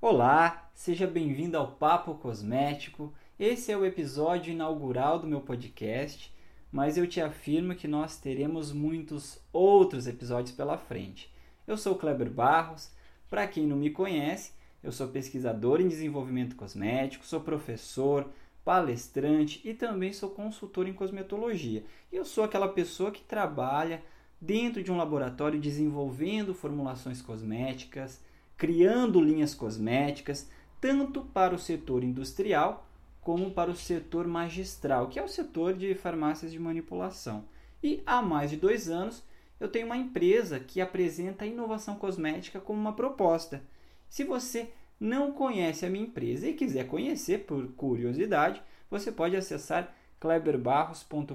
Olá, 0.00 0.70
seja 0.76 1.08
bem-vindo 1.08 1.56
ao 1.56 1.72
Papo 1.72 2.14
Cosmético. 2.14 3.12
Esse 3.36 3.72
é 3.72 3.76
o 3.76 3.84
episódio 3.84 4.52
inaugural 4.52 5.18
do 5.18 5.26
meu 5.26 5.40
podcast, 5.40 6.32
mas 6.70 6.96
eu 6.96 7.04
te 7.04 7.20
afirmo 7.20 7.74
que 7.74 7.88
nós 7.88 8.16
teremos 8.16 8.72
muitos 8.72 9.40
outros 9.52 10.06
episódios 10.06 10.54
pela 10.54 10.78
frente. 10.78 11.28
Eu 11.66 11.76
sou 11.76 11.96
Kleber 11.96 12.30
Barros, 12.30 12.92
para 13.28 13.48
quem 13.48 13.66
não 13.66 13.76
me 13.76 13.90
conhece, 13.90 14.52
eu 14.84 14.92
sou 14.92 15.08
pesquisador 15.08 15.80
em 15.80 15.88
desenvolvimento 15.88 16.54
cosmético, 16.54 17.26
sou 17.26 17.40
professor, 17.40 18.24
palestrante 18.64 19.60
e 19.64 19.74
também 19.74 20.12
sou 20.12 20.30
consultor 20.30 20.86
em 20.86 20.92
cosmetologia. 20.92 21.84
E 22.12 22.14
eu 22.14 22.24
sou 22.24 22.44
aquela 22.44 22.68
pessoa 22.68 23.10
que 23.10 23.24
trabalha 23.24 24.00
dentro 24.40 24.80
de 24.80 24.92
um 24.92 24.96
laboratório 24.96 25.58
desenvolvendo 25.58 26.54
formulações 26.54 27.20
cosméticas, 27.20 28.22
criando 28.58 29.20
linhas 29.20 29.54
cosméticas, 29.54 30.50
tanto 30.80 31.22
para 31.22 31.54
o 31.54 31.58
setor 31.58 32.04
industrial 32.04 32.86
como 33.20 33.52
para 33.52 33.70
o 33.70 33.76
setor 33.76 34.26
magistral, 34.26 35.08
que 35.08 35.18
é 35.18 35.22
o 35.22 35.28
setor 35.28 35.74
de 35.74 35.94
farmácias 35.94 36.50
de 36.50 36.58
manipulação. 36.58 37.44
E 37.82 38.02
há 38.04 38.20
mais 38.20 38.50
de 38.50 38.56
dois 38.56 38.88
anos 38.88 39.22
eu 39.60 39.68
tenho 39.68 39.86
uma 39.86 39.96
empresa 39.96 40.58
que 40.58 40.80
apresenta 40.80 41.44
a 41.44 41.48
inovação 41.48 41.94
cosmética 41.96 42.60
como 42.60 42.80
uma 42.80 42.92
proposta. 42.92 43.62
Se 44.08 44.24
você 44.24 44.70
não 44.98 45.32
conhece 45.32 45.86
a 45.86 45.90
minha 45.90 46.04
empresa 46.04 46.48
e 46.48 46.54
quiser 46.54 46.86
conhecer 46.86 47.44
por 47.44 47.68
curiosidade, 47.72 48.62
você 48.90 49.12
pode 49.12 49.36
acessar 49.36 49.94
kleberbarros.com.br 50.18 51.34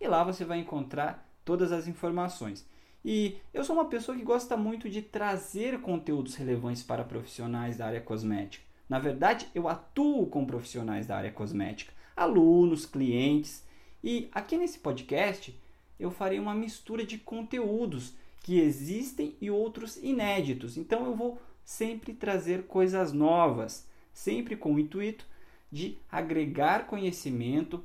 e 0.00 0.08
lá 0.08 0.24
você 0.24 0.44
vai 0.44 0.58
encontrar 0.58 1.26
todas 1.44 1.72
as 1.72 1.86
informações. 1.86 2.66
E 3.08 3.36
eu 3.54 3.62
sou 3.62 3.76
uma 3.76 3.84
pessoa 3.84 4.18
que 4.18 4.24
gosta 4.24 4.56
muito 4.56 4.90
de 4.90 5.00
trazer 5.00 5.80
conteúdos 5.80 6.34
relevantes 6.34 6.82
para 6.82 7.04
profissionais 7.04 7.76
da 7.76 7.86
área 7.86 8.00
cosmética. 8.00 8.64
Na 8.88 8.98
verdade, 8.98 9.46
eu 9.54 9.68
atuo 9.68 10.26
com 10.26 10.44
profissionais 10.44 11.06
da 11.06 11.16
área 11.16 11.30
cosmética, 11.30 11.92
alunos, 12.16 12.84
clientes, 12.84 13.64
e 14.02 14.28
aqui 14.32 14.56
nesse 14.56 14.80
podcast 14.80 15.56
eu 16.00 16.10
farei 16.10 16.40
uma 16.40 16.52
mistura 16.52 17.06
de 17.06 17.16
conteúdos 17.16 18.12
que 18.40 18.58
existem 18.58 19.36
e 19.40 19.52
outros 19.52 19.96
inéditos. 19.98 20.76
Então 20.76 21.06
eu 21.06 21.14
vou 21.14 21.40
sempre 21.64 22.12
trazer 22.12 22.64
coisas 22.64 23.12
novas, 23.12 23.88
sempre 24.12 24.56
com 24.56 24.74
o 24.74 24.80
intuito 24.80 25.24
de 25.70 25.96
agregar 26.10 26.88
conhecimento 26.88 27.84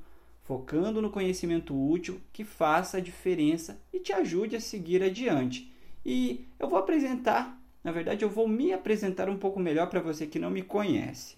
focando 0.52 1.02
no 1.02 1.10
conhecimento 1.10 1.74
útil 1.74 2.20
que 2.34 2.44
faça 2.44 2.98
a 2.98 3.00
diferença 3.00 3.82
e 3.94 4.02
te 4.02 4.12
ajude 4.12 4.58
a 4.58 4.60
seguir 4.60 5.02
adiante. 5.02 5.72
E 6.06 6.46
eu 6.60 6.68
vou 6.68 6.78
apresentar, 6.78 7.58
na 7.82 7.90
verdade, 7.90 8.26
eu 8.26 8.30
vou 8.30 8.50
me 8.50 8.74
apresentar 8.74 9.30
um 9.30 9.38
pouco 9.38 9.62
melhor 9.62 9.88
para 9.88 10.02
você 10.02 10.28
que 10.28 10.38
não 10.38 10.50
me 10.50 10.62
conhece. 10.62 11.38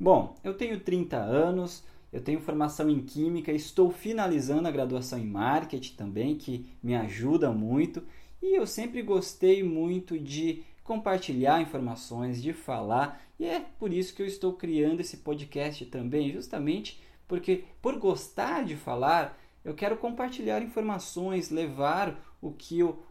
Bom, 0.00 0.34
eu 0.42 0.54
tenho 0.54 0.80
30 0.80 1.18
anos, 1.18 1.84
eu 2.10 2.22
tenho 2.22 2.40
formação 2.40 2.88
em 2.88 3.02
Química, 3.02 3.52
estou 3.52 3.90
finalizando 3.90 4.66
a 4.66 4.72
graduação 4.72 5.18
em 5.18 5.26
Marketing 5.26 5.94
também, 5.94 6.36
que 6.36 6.64
me 6.82 6.94
ajuda 6.94 7.52
muito, 7.52 8.02
e 8.40 8.56
eu 8.56 8.66
sempre 8.66 9.02
gostei 9.02 9.62
muito 9.62 10.18
de 10.18 10.62
compartilhar 10.82 11.60
informações, 11.60 12.42
de 12.42 12.54
falar, 12.54 13.22
e 13.38 13.44
é 13.44 13.60
por 13.78 13.92
isso 13.92 14.14
que 14.14 14.22
eu 14.22 14.26
estou 14.26 14.54
criando 14.54 15.00
esse 15.00 15.18
podcast 15.18 15.84
também, 15.84 16.32
justamente 16.32 17.03
porque 17.26 17.64
por 17.80 17.98
gostar 17.98 18.64
de 18.64 18.76
falar, 18.76 19.38
eu 19.64 19.74
quero 19.74 19.96
compartilhar 19.96 20.62
informações, 20.62 21.50
levar 21.50 22.20
o 22.40 22.52
que 22.52 22.80
eu 22.80 23.02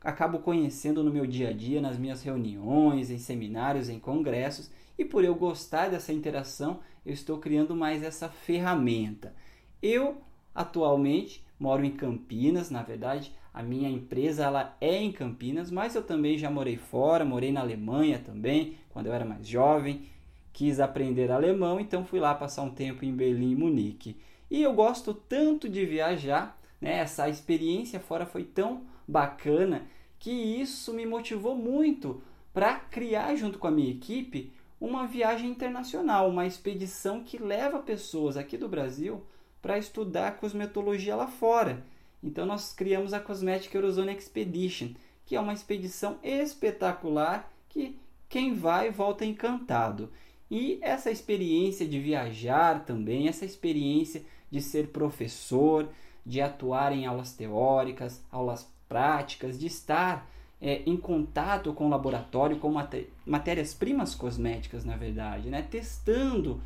acabo 0.00 0.38
conhecendo 0.38 1.02
no 1.02 1.12
meu 1.12 1.26
dia 1.26 1.50
a 1.50 1.52
dia, 1.52 1.80
nas 1.80 1.98
minhas 1.98 2.22
reuniões, 2.22 3.10
em 3.10 3.18
seminários, 3.18 3.88
em 3.88 3.98
congressos, 3.98 4.70
e 4.96 5.04
por 5.04 5.24
eu 5.24 5.34
gostar 5.34 5.90
dessa 5.90 6.12
interação, 6.12 6.80
eu 7.04 7.12
estou 7.12 7.38
criando 7.38 7.74
mais 7.74 8.02
essa 8.02 8.28
ferramenta. 8.28 9.34
Eu 9.82 10.22
atualmente 10.54 11.44
moro 11.58 11.84
em 11.84 11.90
Campinas, 11.90 12.70
na 12.70 12.82
verdade, 12.82 13.32
a 13.52 13.62
minha 13.62 13.88
empresa 13.88 14.44
ela 14.44 14.76
é 14.80 14.96
em 14.96 15.10
Campinas, 15.10 15.70
mas 15.70 15.94
eu 15.94 16.02
também 16.02 16.38
já 16.38 16.50
morei 16.50 16.76
fora, 16.76 17.24
morei 17.24 17.50
na 17.50 17.60
Alemanha 17.60 18.18
também, 18.18 18.76
quando 18.90 19.06
eu 19.06 19.12
era 19.12 19.24
mais 19.24 19.46
jovem 19.46 20.08
quis 20.58 20.80
aprender 20.80 21.30
alemão, 21.30 21.78
então 21.78 22.04
fui 22.04 22.18
lá 22.18 22.34
passar 22.34 22.62
um 22.62 22.70
tempo 22.70 23.04
em 23.04 23.14
Berlim 23.14 23.52
e 23.52 23.54
Munique. 23.54 24.16
E 24.50 24.60
eu 24.60 24.74
gosto 24.74 25.14
tanto 25.14 25.68
de 25.68 25.86
viajar, 25.86 26.60
né? 26.80 26.98
Essa 26.98 27.28
experiência 27.28 28.00
fora 28.00 28.26
foi 28.26 28.42
tão 28.42 28.82
bacana 29.06 29.86
que 30.18 30.32
isso 30.32 30.92
me 30.92 31.06
motivou 31.06 31.54
muito 31.54 32.20
para 32.52 32.74
criar 32.74 33.36
junto 33.36 33.56
com 33.56 33.68
a 33.68 33.70
minha 33.70 33.92
equipe 33.92 34.52
uma 34.80 35.06
viagem 35.06 35.48
internacional, 35.48 36.28
uma 36.28 36.44
expedição 36.44 37.22
que 37.22 37.38
leva 37.38 37.78
pessoas 37.78 38.36
aqui 38.36 38.56
do 38.56 38.68
Brasil 38.68 39.22
para 39.62 39.78
estudar 39.78 40.38
cosmetologia 40.38 41.14
lá 41.14 41.28
fora. 41.28 41.84
Então 42.20 42.44
nós 42.44 42.72
criamos 42.72 43.12
a 43.12 43.20
Cosmetic 43.20 43.72
Eurozone 43.72 44.12
Expedition, 44.12 44.88
que 45.24 45.36
é 45.36 45.40
uma 45.40 45.52
expedição 45.52 46.18
espetacular 46.20 47.48
que 47.68 47.96
quem 48.28 48.54
vai 48.54 48.90
volta 48.90 49.24
encantado. 49.24 50.10
E 50.50 50.78
essa 50.80 51.10
experiência 51.10 51.86
de 51.86 52.00
viajar 52.00 52.84
também, 52.84 53.28
essa 53.28 53.44
experiência 53.44 54.22
de 54.50 54.62
ser 54.62 54.88
professor, 54.88 55.88
de 56.24 56.40
atuar 56.40 56.92
em 56.92 57.06
aulas 57.06 57.32
teóricas, 57.32 58.24
aulas 58.30 58.70
práticas, 58.88 59.58
de 59.58 59.66
estar 59.66 60.28
é, 60.60 60.82
em 60.86 60.96
contato 60.96 61.72
com 61.72 61.86
o 61.86 61.90
laboratório, 61.90 62.58
com 62.58 62.72
matérias-primas 63.26 64.14
cosméticas, 64.14 64.84
na 64.84 64.96
verdade, 64.96 65.50
né? 65.50 65.62
testando 65.62 66.60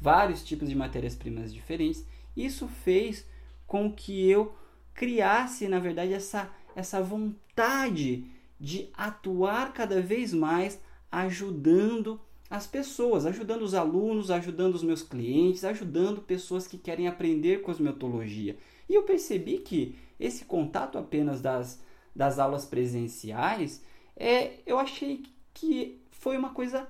vários 0.00 0.44
tipos 0.44 0.68
de 0.68 0.74
matérias-primas 0.74 1.52
diferentes. 1.52 2.04
Isso 2.36 2.68
fez 2.68 3.26
com 3.66 3.92
que 3.92 4.28
eu 4.28 4.54
criasse, 4.94 5.68
na 5.68 5.78
verdade, 5.78 6.12
essa, 6.12 6.50
essa 6.74 7.00
vontade 7.00 8.24
de 8.58 8.88
atuar 8.94 9.72
cada 9.72 10.00
vez 10.00 10.32
mais 10.34 10.80
ajudando 11.10 12.20
as 12.50 12.66
pessoas, 12.66 13.26
ajudando 13.26 13.62
os 13.62 13.74
alunos, 13.74 14.30
ajudando 14.30 14.74
os 14.74 14.82
meus 14.82 15.02
clientes, 15.02 15.64
ajudando 15.64 16.22
pessoas 16.22 16.66
que 16.66 16.78
querem 16.78 17.06
aprender 17.06 17.62
cosmetologia. 17.62 18.56
E 18.88 18.94
eu 18.94 19.02
percebi 19.02 19.58
que 19.58 19.94
esse 20.18 20.44
contato 20.44 20.96
apenas 20.96 21.40
das, 21.40 21.82
das 22.16 22.38
aulas 22.38 22.64
presenciais, 22.64 23.84
é, 24.16 24.60
eu 24.66 24.78
achei 24.78 25.24
que 25.52 26.00
foi 26.10 26.38
uma 26.38 26.50
coisa 26.50 26.88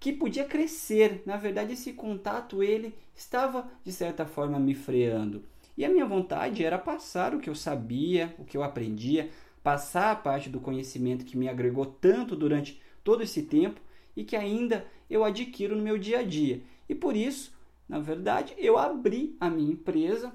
que 0.00 0.12
podia 0.12 0.44
crescer. 0.44 1.22
Na 1.24 1.36
verdade, 1.36 1.74
esse 1.74 1.92
contato 1.92 2.62
ele 2.62 2.94
estava 3.14 3.70
de 3.84 3.92
certa 3.92 4.26
forma 4.26 4.58
me 4.58 4.74
freando. 4.74 5.44
E 5.76 5.84
a 5.84 5.88
minha 5.88 6.06
vontade 6.06 6.64
era 6.64 6.76
passar 6.76 7.34
o 7.34 7.38
que 7.38 7.48
eu 7.48 7.54
sabia, 7.54 8.34
o 8.36 8.44
que 8.44 8.56
eu 8.56 8.64
aprendia, 8.64 9.30
passar 9.62 10.10
a 10.10 10.16
parte 10.16 10.48
do 10.48 10.58
conhecimento 10.58 11.24
que 11.24 11.36
me 11.36 11.48
agregou 11.48 11.86
tanto 11.86 12.34
durante 12.34 12.82
todo 13.04 13.22
esse 13.22 13.42
tempo 13.42 13.80
e 14.16 14.24
que 14.24 14.36
ainda 14.36 14.86
eu 15.08 15.24
adquiro 15.24 15.76
no 15.76 15.82
meu 15.82 15.98
dia 15.98 16.20
a 16.20 16.22
dia. 16.22 16.62
E 16.88 16.94
por 16.94 17.16
isso, 17.16 17.52
na 17.88 17.98
verdade, 17.98 18.54
eu 18.58 18.78
abri 18.78 19.36
a 19.40 19.48
minha 19.48 19.72
empresa 19.72 20.32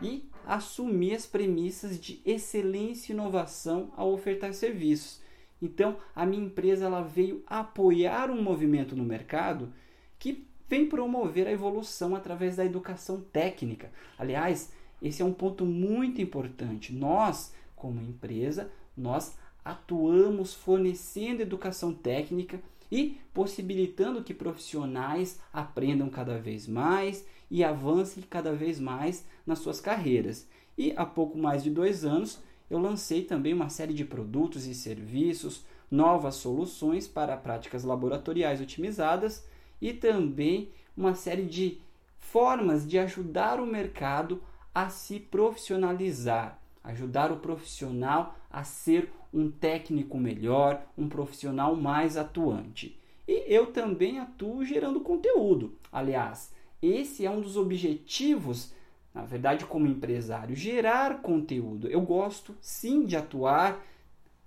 e 0.00 0.24
assumi 0.46 1.14
as 1.14 1.26
premissas 1.26 1.98
de 1.98 2.20
excelência 2.24 3.12
e 3.12 3.14
inovação 3.14 3.92
ao 3.96 4.12
ofertar 4.12 4.52
serviços. 4.54 5.20
Então, 5.60 5.96
a 6.14 6.26
minha 6.26 6.44
empresa 6.44 6.86
ela 6.86 7.02
veio 7.02 7.42
apoiar 7.46 8.30
um 8.30 8.42
movimento 8.42 8.96
no 8.96 9.04
mercado 9.04 9.72
que 10.18 10.44
vem 10.68 10.88
promover 10.88 11.46
a 11.46 11.52
evolução 11.52 12.16
através 12.16 12.56
da 12.56 12.64
educação 12.64 13.20
técnica. 13.20 13.92
Aliás, 14.18 14.72
esse 15.00 15.22
é 15.22 15.24
um 15.24 15.32
ponto 15.32 15.64
muito 15.64 16.20
importante. 16.20 16.92
Nós, 16.92 17.54
como 17.76 18.00
empresa, 18.00 18.70
nós 18.96 19.36
atuamos 19.64 20.54
fornecendo 20.54 21.42
educação 21.42 21.92
técnica 21.92 22.60
e 22.92 23.18
possibilitando 23.32 24.22
que 24.22 24.34
profissionais 24.34 25.40
aprendam 25.50 26.10
cada 26.10 26.38
vez 26.38 26.68
mais 26.68 27.26
e 27.50 27.64
avancem 27.64 28.22
cada 28.28 28.52
vez 28.52 28.78
mais 28.78 29.26
nas 29.46 29.60
suas 29.60 29.80
carreiras. 29.80 30.46
E 30.76 30.92
há 30.94 31.06
pouco 31.06 31.38
mais 31.38 31.62
de 31.62 31.70
dois 31.70 32.04
anos 32.04 32.38
eu 32.70 32.78
lancei 32.78 33.22
também 33.22 33.54
uma 33.54 33.70
série 33.70 33.94
de 33.94 34.04
produtos 34.04 34.66
e 34.66 34.74
serviços, 34.74 35.64
novas 35.90 36.34
soluções 36.34 37.08
para 37.08 37.36
práticas 37.36 37.82
laboratoriais 37.82 38.60
otimizadas 38.60 39.46
e 39.80 39.94
também 39.94 40.70
uma 40.94 41.14
série 41.14 41.46
de 41.46 41.80
formas 42.18 42.86
de 42.86 42.98
ajudar 42.98 43.58
o 43.58 43.66
mercado 43.66 44.42
a 44.74 44.90
se 44.90 45.18
profissionalizar, 45.18 46.61
ajudar 46.84 47.30
o 47.30 47.38
profissional 47.38 48.36
a 48.50 48.64
ser 48.64 49.12
um 49.32 49.50
técnico 49.50 50.18
melhor, 50.18 50.84
um 50.96 51.08
profissional 51.08 51.74
mais 51.74 52.16
atuante. 52.16 52.98
E 53.26 53.44
eu 53.46 53.66
também 53.66 54.18
atuo 54.18 54.64
gerando 54.64 55.00
conteúdo. 55.00 55.74
Aliás, 55.90 56.52
esse 56.82 57.24
é 57.24 57.30
um 57.30 57.40
dos 57.40 57.56
objetivos, 57.56 58.72
na 59.14 59.24
verdade, 59.24 59.64
como 59.64 59.86
empresário, 59.86 60.54
gerar 60.56 61.22
conteúdo. 61.22 61.86
Eu 61.88 62.00
gosto 62.00 62.54
sim 62.60 63.04
de 63.04 63.16
atuar 63.16 63.82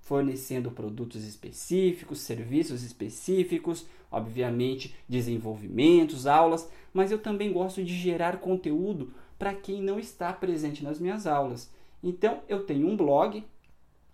fornecendo 0.01 0.69
produtos 0.69 1.23
específicos, 1.23 2.19
serviços 2.19 2.83
específicos, 2.83 3.87
obviamente 4.11 4.93
desenvolvimentos, 5.09 6.27
aulas, 6.27 6.69
mas 6.93 7.11
eu 7.11 7.17
também 7.17 7.51
gosto 7.51 7.83
de 7.83 7.95
gerar 7.95 8.37
conteúdo 8.37 9.11
para 9.39 9.53
quem 9.53 9.81
não 9.81 9.99
está 9.99 10.31
presente 10.31 10.83
nas 10.83 10.99
minhas 10.99 11.25
aulas. 11.25 11.73
Então 12.05 12.43
eu 12.47 12.63
tenho 12.63 12.87
um 12.87 12.95
blog 12.95 13.43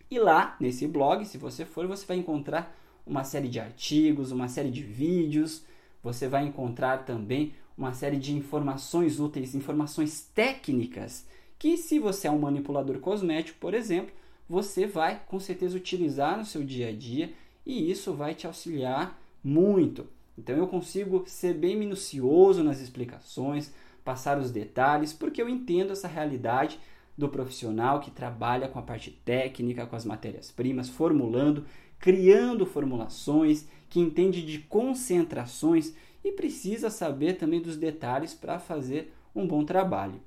e 0.09 0.17
lá 0.17 0.55
nesse 0.61 0.87
blog, 0.87 1.25
se 1.25 1.37
você 1.37 1.65
for, 1.65 1.85
você 1.85 2.05
vai 2.05 2.15
encontrar 2.15 2.73
uma 3.05 3.25
série 3.25 3.49
de 3.49 3.59
artigos, 3.59 4.31
uma 4.31 4.47
série 4.47 4.71
de 4.71 4.81
vídeos, 4.81 5.65
você 6.01 6.29
vai 6.29 6.45
encontrar 6.47 7.03
também 7.03 7.53
uma 7.77 7.93
série 7.93 8.15
de 8.15 8.33
informações 8.33 9.19
úteis, 9.19 9.53
informações 9.55 10.21
técnicas, 10.33 11.27
que 11.59 11.75
se 11.75 11.99
você 11.99 12.27
é 12.29 12.31
um 12.31 12.39
manipulador 12.39 12.97
cosmético, 12.99 13.59
por 13.59 13.73
exemplo, 13.73 14.13
você 14.47 14.87
vai 14.87 15.21
com 15.27 15.39
certeza 15.39 15.75
utilizar 15.75 16.37
no 16.37 16.45
seu 16.45 16.63
dia 16.63 16.87
a 16.87 16.93
dia 16.93 17.33
e 17.65 17.91
isso 17.91 18.13
vai 18.13 18.33
te 18.33 18.47
auxiliar 18.47 19.21
muito. 19.43 20.07
Então 20.37 20.55
eu 20.55 20.67
consigo 20.67 21.25
ser 21.27 21.55
bem 21.55 21.75
minucioso 21.75 22.63
nas 22.63 22.79
explicações, 22.79 23.73
passar 24.03 24.39
os 24.39 24.49
detalhes, 24.49 25.11
porque 25.11 25.41
eu 25.41 25.49
entendo 25.49 25.91
essa 25.91 26.07
realidade 26.07 26.79
do 27.17 27.29
profissional 27.29 27.99
que 27.99 28.11
trabalha 28.11 28.67
com 28.67 28.79
a 28.79 28.83
parte 28.83 29.11
técnica, 29.11 29.85
com 29.85 29.95
as 29.95 30.05
matérias-primas, 30.05 30.89
formulando, 30.89 31.65
criando 31.99 32.65
formulações, 32.65 33.67
que 33.89 33.99
entende 33.99 34.41
de 34.41 34.59
concentrações 34.59 35.93
e 36.23 36.31
precisa 36.31 36.89
saber 36.89 37.33
também 37.33 37.61
dos 37.61 37.77
detalhes 37.77 38.33
para 38.33 38.59
fazer 38.59 39.13
um 39.35 39.45
bom 39.47 39.63
trabalho. 39.63 40.21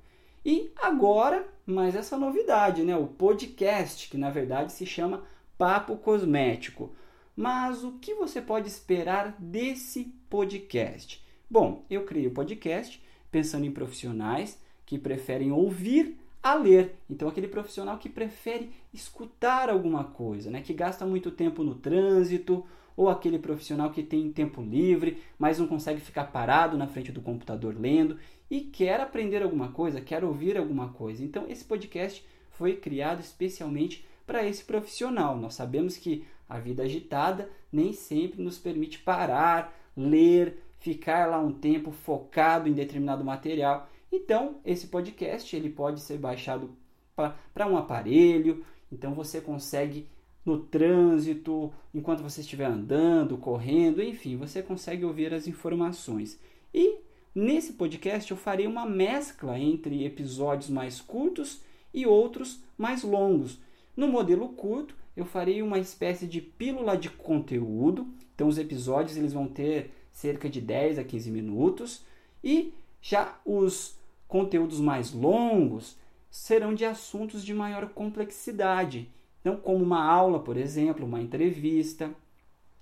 E 0.45 0.71
agora, 0.75 1.47
mais 1.65 1.95
essa 1.95 2.17
novidade, 2.17 2.83
né? 2.83 2.95
O 2.95 3.07
podcast, 3.07 4.09
que 4.09 4.17
na 4.17 4.29
verdade 4.29 4.71
se 4.71 4.85
chama 4.85 5.23
Papo 5.57 5.97
Cosmético. 5.97 6.93
Mas 7.35 7.83
o 7.83 7.93
que 7.93 8.13
você 8.13 8.41
pode 8.41 8.67
esperar 8.67 9.35
desse 9.39 10.13
podcast? 10.29 11.25
Bom, 11.49 11.83
eu 11.89 12.05
criei 12.05 12.27
o 12.27 12.31
podcast 12.31 13.03
pensando 13.31 13.65
em 13.65 13.71
profissionais 13.71 14.59
que 14.85 14.97
preferem 14.97 15.51
ouvir 15.51 16.17
a 16.45 16.53
ler. 16.53 16.95
Então, 17.09 17.27
aquele 17.27 17.47
profissional 17.47 17.97
que 17.97 18.07
prefere 18.07 18.69
escutar 18.93 19.67
alguma 19.67 20.03
coisa, 20.03 20.51
né? 20.51 20.61
que 20.61 20.75
gasta 20.75 21.03
muito 21.03 21.31
tempo 21.31 21.63
no 21.63 21.73
trânsito, 21.73 22.63
ou 22.95 23.09
aquele 23.09 23.39
profissional 23.39 23.89
que 23.89 24.03
tem 24.03 24.31
tempo 24.31 24.61
livre, 24.61 25.17
mas 25.39 25.57
não 25.57 25.65
consegue 25.65 25.99
ficar 25.99 26.25
parado 26.25 26.77
na 26.77 26.85
frente 26.85 27.11
do 27.11 27.19
computador 27.19 27.75
lendo 27.75 28.19
e 28.47 28.61
quer 28.61 29.01
aprender 29.01 29.41
alguma 29.41 29.69
coisa, 29.69 29.99
quer 29.99 30.23
ouvir 30.23 30.55
alguma 30.55 30.89
coisa. 30.89 31.23
Então, 31.23 31.45
esse 31.49 31.65
podcast 31.65 32.23
foi 32.51 32.75
criado 32.75 33.21
especialmente 33.21 34.05
para 34.27 34.47
esse 34.47 34.63
profissional. 34.63 35.35
Nós 35.35 35.55
sabemos 35.55 35.97
que 35.97 36.27
a 36.47 36.59
vida 36.59 36.83
agitada 36.83 37.49
nem 37.71 37.91
sempre 37.91 38.43
nos 38.43 38.59
permite 38.59 38.99
parar, 38.99 39.75
ler, 39.97 40.59
ficar 40.77 41.27
lá 41.27 41.39
um 41.39 41.51
tempo 41.51 41.91
focado 41.91 42.69
em 42.69 42.73
determinado 42.73 43.25
material. 43.25 43.89
Então, 44.15 44.55
esse 44.63 44.87
podcast 44.87 45.53
ele 45.53 45.69
pode 45.69 45.99
ser 45.99 46.17
baixado 46.17 46.69
para 47.15 47.67
um 47.67 47.75
aparelho, 47.75 48.65
então 48.89 49.13
você 49.13 49.41
consegue 49.41 50.07
no 50.45 50.57
trânsito, 50.57 51.73
enquanto 51.93 52.23
você 52.23 52.39
estiver 52.39 52.65
andando, 52.65 53.37
correndo, 53.37 54.01
enfim, 54.01 54.37
você 54.37 54.61
consegue 54.63 55.03
ouvir 55.03 55.33
as 55.33 55.47
informações. 55.47 56.39
E 56.73 56.99
nesse 57.33 57.73
podcast 57.73 58.31
eu 58.31 58.37
farei 58.37 58.65
uma 58.65 58.85
mescla 58.85 59.59
entre 59.59 60.05
episódios 60.05 60.69
mais 60.69 61.01
curtos 61.01 61.61
e 61.93 62.05
outros 62.05 62.63
mais 62.77 63.03
longos. 63.03 63.59
No 63.97 64.07
modelo 64.07 64.47
curto, 64.49 64.95
eu 65.15 65.25
farei 65.25 65.61
uma 65.61 65.77
espécie 65.77 66.25
de 66.25 66.39
pílula 66.39 66.97
de 66.97 67.09
conteúdo. 67.09 68.07
Então 68.33 68.47
os 68.47 68.57
episódios 68.57 69.17
eles 69.17 69.33
vão 69.33 69.47
ter 69.47 69.91
cerca 70.11 70.49
de 70.49 70.61
10 70.61 70.99
a 70.99 71.03
15 71.03 71.31
minutos 71.31 72.05
e 72.41 72.73
já 73.01 73.37
os 73.45 73.97
conteúdos 74.27 74.79
mais 74.79 75.13
longos 75.13 75.97
serão 76.29 76.73
de 76.73 76.85
assuntos 76.85 77.43
de 77.43 77.53
maior 77.53 77.89
complexidade 77.89 79.09
então, 79.45 79.57
como 79.57 79.83
uma 79.83 80.03
aula, 80.03 80.39
por 80.39 80.57
exemplo, 80.57 81.05
uma 81.05 81.21
entrevista, 81.21 82.09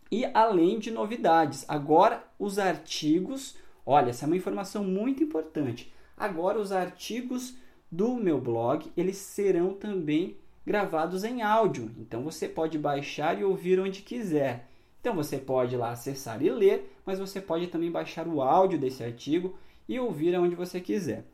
e 0.10 0.24
além 0.34 0.80
de 0.80 0.92
novidades. 0.92 1.66
Agora, 1.68 2.24
os 2.40 2.58
artigos, 2.58 3.58
olha, 3.86 4.12
essa 4.12 4.24
é 4.24 4.28
uma 4.28 4.38
informação 4.38 4.82
muito 4.82 5.22
importante. 5.22 5.94
Agora, 6.16 6.58
os 6.58 6.72
artigos 6.72 7.58
do 7.92 8.16
meu 8.16 8.40
blog, 8.40 8.90
eles 8.96 9.18
serão 9.18 9.74
também 9.74 10.38
gravados 10.66 11.26
em 11.26 11.42
áudio. 11.42 11.92
Então, 12.00 12.24
você 12.24 12.48
pode 12.48 12.78
baixar 12.78 13.38
e 13.38 13.44
ouvir 13.44 13.78
onde 13.78 14.02
quiser. 14.02 14.70
Então, 15.02 15.14
você 15.14 15.38
pode 15.38 15.76
lá 15.76 15.92
acessar 15.92 16.42
e 16.42 16.50
ler, 16.50 16.96
mas 17.06 17.20
você 17.20 17.42
pode 17.42 17.68
também 17.68 17.92
baixar 17.92 18.26
o 18.26 18.42
áudio 18.42 18.80
desse 18.80 19.04
artigo 19.04 19.54
e 19.86 20.00
ouvir 20.00 20.34
aonde 20.34 20.56
você 20.56 20.80
quiser. 20.80 21.26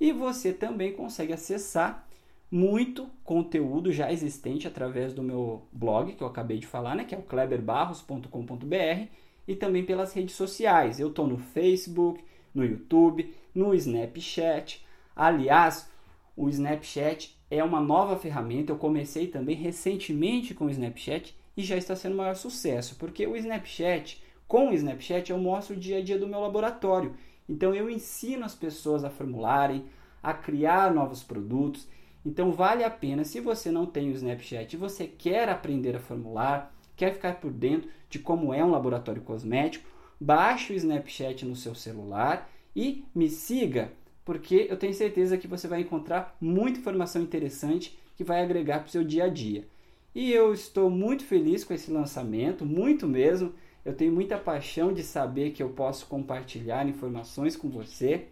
E 0.00 0.12
você 0.12 0.52
também 0.52 0.92
consegue 0.92 1.32
acessar 1.32 2.06
muito 2.50 3.08
conteúdo 3.24 3.90
já 3.90 4.12
existente 4.12 4.68
através 4.68 5.12
do 5.12 5.22
meu 5.22 5.66
blog, 5.72 6.12
que 6.12 6.22
eu 6.22 6.28
acabei 6.28 6.58
de 6.58 6.66
falar, 6.66 6.94
né, 6.94 7.04
que 7.04 7.14
é 7.14 7.18
o 7.18 7.22
kleberbarros.com.br, 7.22 9.08
e 9.46 9.56
também 9.56 9.84
pelas 9.84 10.12
redes 10.12 10.34
sociais. 10.36 11.00
Eu 11.00 11.08
estou 11.08 11.26
no 11.26 11.36
Facebook, 11.36 12.22
no 12.54 12.64
YouTube, 12.64 13.34
no 13.54 13.74
Snapchat. 13.74 14.84
Aliás, 15.14 15.90
o 16.36 16.48
Snapchat 16.48 17.36
é 17.50 17.62
uma 17.62 17.80
nova 17.80 18.16
ferramenta. 18.16 18.72
Eu 18.72 18.78
comecei 18.78 19.26
também 19.26 19.56
recentemente 19.56 20.54
com 20.54 20.66
o 20.66 20.70
Snapchat 20.70 21.36
e 21.56 21.62
já 21.62 21.76
está 21.76 21.94
sendo 21.94 22.14
o 22.14 22.18
maior 22.18 22.34
sucesso, 22.34 22.96
porque 22.96 23.26
o 23.26 23.36
Snapchat, 23.36 24.22
com 24.46 24.70
o 24.70 24.72
Snapchat, 24.72 25.30
eu 25.30 25.38
mostro 25.38 25.76
o 25.76 25.78
dia 25.78 25.98
a 25.98 26.02
dia 26.02 26.18
do 26.18 26.26
meu 26.26 26.40
laboratório. 26.40 27.14
Então 27.48 27.74
eu 27.74 27.90
ensino 27.90 28.44
as 28.44 28.54
pessoas 28.54 29.04
a 29.04 29.10
formularem, 29.10 29.84
a 30.22 30.32
criar 30.32 30.92
novos 30.92 31.22
produtos 31.22 31.86
então 32.24 32.52
vale 32.52 32.82
a 32.82 32.90
pena, 32.90 33.22
se 33.22 33.38
você 33.38 33.70
não 33.70 33.84
tem 33.84 34.08
o 34.08 34.14
Snapchat 34.14 34.74
e 34.74 34.78
você 34.78 35.06
quer 35.06 35.48
aprender 35.48 35.94
a 35.94 36.00
formular, 36.00 36.74
quer 36.96 37.12
ficar 37.12 37.34
por 37.34 37.52
dentro 37.52 37.90
de 38.08 38.18
como 38.18 38.54
é 38.54 38.64
um 38.64 38.70
laboratório 38.70 39.20
cosmético, 39.20 39.86
baixe 40.18 40.72
o 40.72 40.76
Snapchat 40.76 41.44
no 41.44 41.54
seu 41.54 41.74
celular 41.74 42.50
e 42.74 43.04
me 43.14 43.28
siga, 43.28 43.92
porque 44.24 44.66
eu 44.70 44.76
tenho 44.78 44.94
certeza 44.94 45.36
que 45.36 45.46
você 45.46 45.68
vai 45.68 45.82
encontrar 45.82 46.34
muita 46.40 46.78
informação 46.78 47.20
interessante 47.20 47.98
que 48.16 48.24
vai 48.24 48.42
agregar 48.42 48.78
para 48.78 48.88
o 48.88 48.90
seu 48.90 49.04
dia 49.04 49.24
a 49.24 49.28
dia. 49.28 49.68
E 50.14 50.32
eu 50.32 50.54
estou 50.54 50.88
muito 50.88 51.24
feliz 51.24 51.62
com 51.62 51.74
esse 51.74 51.90
lançamento, 51.90 52.64
muito 52.64 53.06
mesmo. 53.06 53.52
Eu 53.84 53.94
tenho 53.94 54.12
muita 54.12 54.38
paixão 54.38 54.92
de 54.92 55.02
saber 55.02 55.50
que 55.50 55.62
eu 55.62 55.68
posso 55.68 56.06
compartilhar 56.06 56.88
informações 56.88 57.54
com 57.54 57.68
você. 57.68 58.28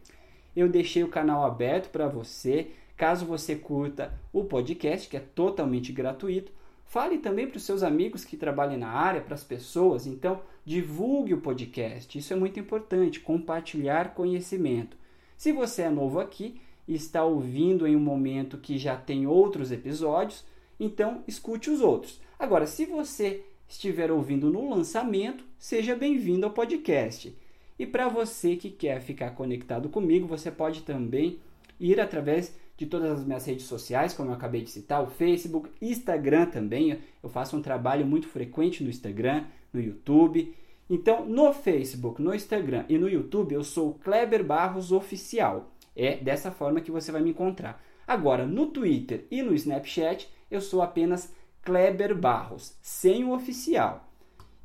Eu 0.56 0.68
deixei 0.68 1.04
o 1.04 1.08
canal 1.08 1.44
aberto 1.44 1.90
para 1.90 2.08
você. 2.08 2.70
Caso 2.96 3.26
você 3.26 3.56
curta 3.56 4.14
o 4.32 4.44
podcast, 4.44 5.08
que 5.08 5.16
é 5.16 5.20
totalmente 5.20 5.92
gratuito, 5.92 6.52
fale 6.86 7.18
também 7.18 7.46
para 7.46 7.56
os 7.56 7.64
seus 7.64 7.82
amigos 7.82 8.24
que 8.24 8.36
trabalhem 8.36 8.78
na 8.78 8.88
área, 8.88 9.20
para 9.20 9.34
as 9.34 9.44
pessoas. 9.44 10.06
Então, 10.06 10.40
divulgue 10.64 11.34
o 11.34 11.40
podcast. 11.40 12.16
Isso 12.16 12.32
é 12.32 12.36
muito 12.36 12.58
importante, 12.58 13.20
compartilhar 13.20 14.14
conhecimento. 14.14 14.96
Se 15.36 15.52
você 15.52 15.82
é 15.82 15.90
novo 15.90 16.20
aqui 16.20 16.60
e 16.86 16.94
está 16.94 17.24
ouvindo 17.24 17.86
em 17.86 17.96
um 17.96 18.00
momento 18.00 18.58
que 18.58 18.78
já 18.78 18.96
tem 18.96 19.26
outros 19.26 19.72
episódios, 19.72 20.44
então 20.78 21.22
escute 21.26 21.68
os 21.70 21.80
outros. 21.80 22.20
Agora, 22.38 22.66
se 22.66 22.86
você 22.86 23.44
estiver 23.72 24.12
ouvindo 24.12 24.50
no 24.50 24.68
lançamento, 24.68 25.44
seja 25.58 25.96
bem-vindo 25.96 26.44
ao 26.44 26.52
podcast. 26.52 27.34
E 27.78 27.86
para 27.86 28.06
você 28.06 28.54
que 28.54 28.68
quer 28.68 29.00
ficar 29.00 29.30
conectado 29.30 29.88
comigo, 29.88 30.26
você 30.26 30.50
pode 30.50 30.82
também 30.82 31.38
ir 31.80 31.98
através 31.98 32.54
de 32.76 32.84
todas 32.84 33.20
as 33.20 33.24
minhas 33.24 33.46
redes 33.46 33.64
sociais, 33.64 34.12
como 34.12 34.30
eu 34.30 34.34
acabei 34.34 34.60
de 34.60 34.70
citar, 34.70 35.02
o 35.02 35.06
Facebook, 35.06 35.70
Instagram 35.80 36.46
também. 36.46 36.98
Eu 37.22 37.30
faço 37.30 37.56
um 37.56 37.62
trabalho 37.62 38.06
muito 38.06 38.28
frequente 38.28 38.84
no 38.84 38.90
Instagram, 38.90 39.44
no 39.72 39.80
YouTube. 39.80 40.54
Então, 40.88 41.24
no 41.24 41.50
Facebook, 41.54 42.20
no 42.20 42.34
Instagram 42.34 42.84
e 42.90 42.98
no 42.98 43.08
YouTube, 43.08 43.54
eu 43.54 43.64
sou 43.64 43.94
Kleber 43.94 44.44
Barros 44.44 44.92
Oficial. 44.92 45.72
É 45.96 46.16
dessa 46.16 46.50
forma 46.50 46.82
que 46.82 46.90
você 46.90 47.10
vai 47.10 47.22
me 47.22 47.30
encontrar. 47.30 47.82
Agora, 48.06 48.46
no 48.46 48.66
Twitter 48.66 49.26
e 49.30 49.40
no 49.40 49.54
Snapchat, 49.54 50.28
eu 50.50 50.60
sou 50.60 50.82
apenas 50.82 51.32
Kleber 51.62 52.16
Barros, 52.16 52.76
sem 52.82 53.24
o 53.24 53.32
oficial. 53.32 54.08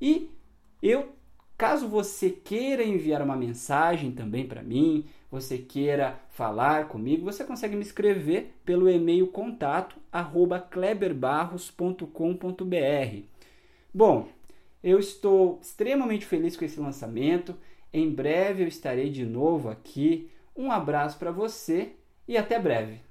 E 0.02 0.30
eu, 0.82 1.14
caso 1.58 1.88
você 1.88 2.30
queira 2.30 2.84
enviar 2.84 3.22
uma 3.22 3.36
mensagem 3.36 4.12
também 4.12 4.48
para 4.48 4.62
mim, 4.62 5.06
você 5.30 5.58
queira 5.58 6.20
falar 6.30 6.88
comigo, 6.88 7.26
você 7.26 7.44
consegue 7.44 7.76
me 7.76 7.82
escrever 7.82 8.54
pelo 8.64 8.90
e-mail 8.90 9.28
contato 9.28 9.98
arroba 10.12 10.60
kleberbarros.com.br. 10.60 13.24
Bom, 13.94 14.30
eu 14.84 15.00
estou 15.00 15.60
extremamente 15.62 16.26
feliz 16.26 16.56
com 16.56 16.64
esse 16.64 16.80
lançamento. 16.80 17.56
Em 17.92 18.10
breve 18.10 18.64
eu 18.64 18.68
estarei 18.68 19.10
de 19.10 19.26
novo 19.26 19.70
aqui. 19.70 20.30
Um 20.56 20.72
abraço 20.72 21.18
para 21.18 21.32
você 21.32 21.94
e 22.28 22.38
até 22.38 22.60
breve. 22.60 23.07